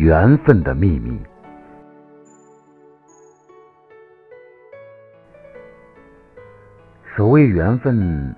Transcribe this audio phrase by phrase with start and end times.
[0.00, 1.20] 缘分的秘密。
[7.14, 8.34] 所谓缘分，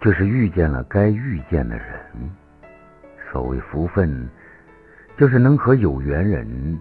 [0.00, 1.86] 就是遇见了该遇见的人；
[3.30, 4.28] 所谓福分，
[5.16, 6.76] 就是能和有缘人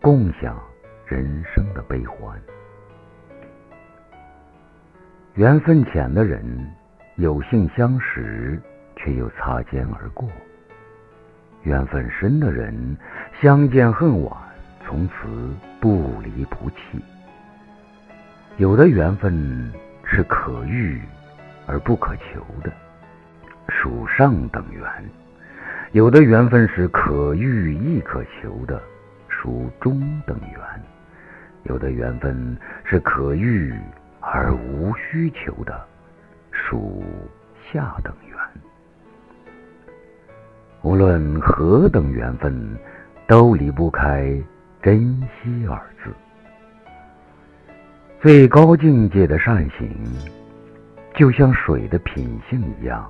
[0.00, 0.58] 共享
[1.04, 2.40] 人生的悲欢。
[5.34, 6.42] 缘分浅的人，
[7.16, 8.58] 有幸相识，
[8.96, 10.26] 却又擦肩而过；
[11.66, 12.96] 缘分深的人，
[13.42, 14.32] 相见恨晚，
[14.86, 15.14] 从此
[15.80, 17.02] 不离不弃。
[18.56, 19.70] 有的缘分。
[20.08, 21.02] 是可遇
[21.66, 22.72] 而不可求的，
[23.68, 24.84] 属上等缘；
[25.90, 28.80] 有的缘分是可遇亦可求的，
[29.28, 30.60] 属中等缘；
[31.64, 33.74] 有的缘分是可遇
[34.20, 35.84] 而无需求的，
[36.52, 37.02] 属
[37.72, 38.35] 下等缘。
[40.86, 42.54] 无论何等缘分，
[43.26, 44.32] 都离不开
[44.80, 46.14] 珍惜二字。
[48.22, 49.90] 最高境界的善行，
[51.12, 53.04] 就像水的品性一样，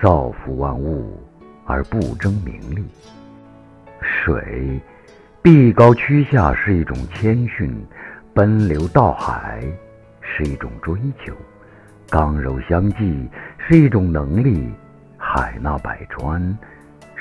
[0.00, 1.20] 造福万物
[1.66, 2.86] 而不争名利。
[4.00, 4.80] 水
[5.42, 7.84] 壁高趋下是一种谦逊，
[8.32, 9.60] 奔流到海
[10.20, 10.94] 是一种追
[11.26, 11.34] 求，
[12.08, 14.72] 刚柔相济是一种能力，
[15.16, 16.56] 海纳百川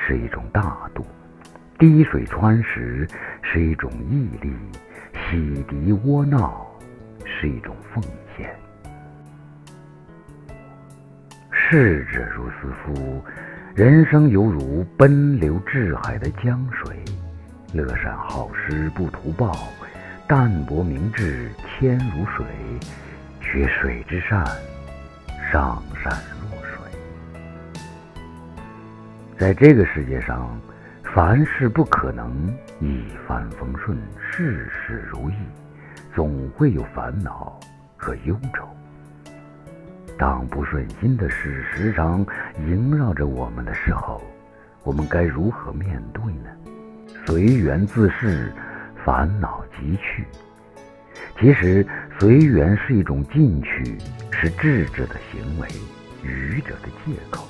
[0.08, 1.06] 是一种大度，
[1.78, 3.06] 滴水穿石
[3.42, 4.56] 是一种毅力，
[5.30, 6.66] 洗涤窝囊。
[7.40, 8.02] 是一种奉
[8.36, 8.50] 献。
[11.52, 13.22] 逝者如斯夫，
[13.76, 17.04] 人生犹如奔流至海的江水，
[17.74, 19.56] 乐善好施不图报，
[20.26, 22.46] 淡泊明志谦如水，
[23.42, 24.44] 学水之善，
[25.52, 26.14] 上善
[29.38, 30.60] 在这个世界上，
[31.14, 32.48] 凡事不可能
[32.82, 35.34] 一帆风顺，事事如意。
[36.16, 37.60] 总会有烦恼
[37.96, 38.68] 和忧愁。
[40.18, 42.26] 当不顺心的事时常
[42.66, 44.20] 萦绕着我们的时候，
[44.82, 46.50] 我们该如何面对呢？
[47.28, 48.52] 随缘自适，
[49.06, 50.26] 烦恼即去。
[51.40, 51.86] 其实，
[52.20, 53.96] 随缘是一种进取，
[54.32, 55.68] 是智者的行为，
[56.24, 57.48] 愚者的借口。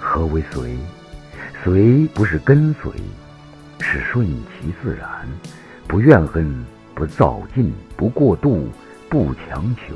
[0.00, 0.76] 何为随？
[1.62, 2.90] 随不是跟随，
[3.80, 5.08] 是顺其自然，
[5.86, 6.52] 不怨恨。
[6.92, 8.68] 不造进，不过度，
[9.08, 9.94] 不强求。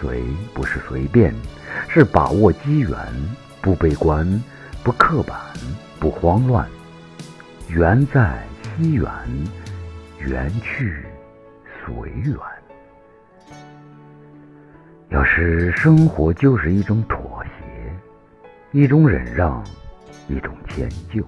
[0.00, 0.22] 随
[0.54, 1.34] 不是随便，
[1.86, 2.96] 是把握机缘，
[3.60, 4.42] 不悲观，
[4.82, 5.38] 不刻板，
[5.98, 6.66] 不慌乱。
[7.68, 8.42] 缘在
[8.78, 9.10] 惜缘，
[10.18, 11.04] 缘去
[11.84, 12.34] 随缘。
[15.10, 17.29] 要是生活就是一种妥，
[18.72, 19.62] 一种忍让，
[20.28, 21.24] 一种迁就，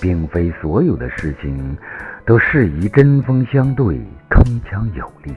[0.00, 1.76] 并非所有的事情。
[2.26, 5.34] 都适宜针锋相对、铿锵有力。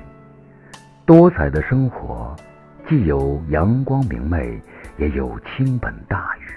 [1.06, 2.36] 多彩的生活，
[2.86, 4.62] 既有阳光明媚，
[4.98, 6.52] 也有倾盆大雨。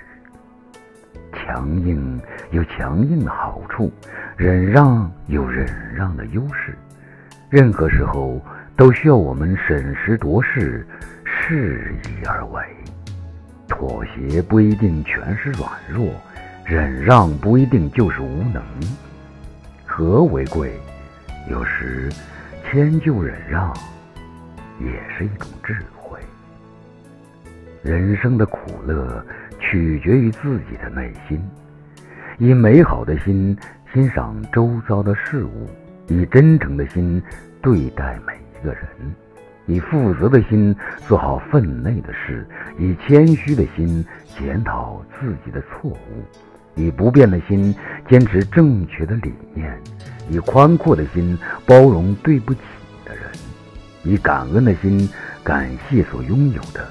[1.32, 2.20] 强硬
[2.50, 3.92] 有强硬的好处，
[4.36, 5.64] 忍让有忍
[5.94, 6.76] 让的优势。
[7.48, 8.42] 任何时候
[8.74, 10.84] 都需要我们审时度势，
[11.24, 12.60] 适宜而为。
[13.86, 16.10] 妥协不一定全是软弱，
[16.64, 18.62] 忍让不一定就是无能。
[19.84, 20.72] 和为贵，
[21.50, 22.10] 有时
[22.64, 23.70] 迁就忍让
[24.80, 26.18] 也是一种智慧。
[27.82, 29.22] 人生的苦乐
[29.60, 31.38] 取决于自己的内心，
[32.38, 33.54] 以美好的心
[33.92, 35.68] 欣赏周遭的事物，
[36.06, 37.22] 以真诚的心
[37.60, 38.86] 对待每一个人，
[39.66, 40.74] 以负责的心
[41.06, 42.46] 做好分内的事，
[42.78, 44.04] 以谦虚的心
[44.38, 45.98] 检讨自己的错误。
[46.76, 47.72] 以不变的心
[48.08, 49.80] 坚持正确的理念，
[50.28, 52.60] 以宽阔的心包容对不起
[53.04, 53.24] 的人，
[54.02, 55.08] 以感恩的心
[55.44, 56.84] 感谢所拥有的，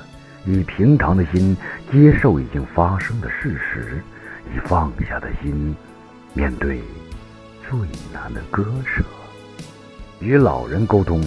[0.45, 1.57] 以平常的心
[1.91, 4.01] 接受已经发生的事实，
[4.55, 5.75] 以放下的心
[6.33, 6.81] 面对
[7.69, 7.77] 最
[8.13, 9.03] 难的割舍。
[10.21, 11.21] 与老人沟通，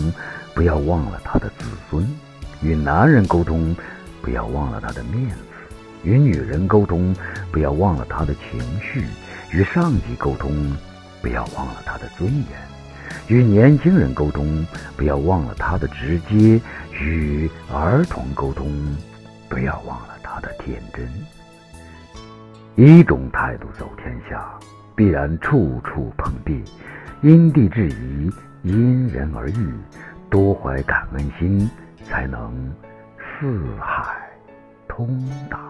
[0.56, 2.02] 不要忘了他的子孙；
[2.62, 3.76] 与男人沟通，
[4.22, 5.36] 不要忘了他的面子。
[6.02, 7.14] 与女人沟通，
[7.52, 9.02] 不要忘了他的情绪；
[9.52, 10.74] 与上级沟通，
[11.20, 12.46] 不要忘了他的尊严；
[13.28, 14.66] 与年轻人沟通，
[14.96, 16.58] 不要忘了他的直接；
[16.90, 18.72] 与儿童沟通，
[19.50, 21.06] 不要忘了他的天真。
[22.76, 24.48] 一种态度走天下，
[24.94, 26.62] 必然处处碰壁；
[27.20, 28.30] 因地制宜，
[28.62, 29.56] 因人而异，
[30.30, 31.70] 多怀感恩心，
[32.04, 32.72] 才能
[33.18, 34.16] 四海
[34.88, 35.08] 通
[35.50, 35.65] 达。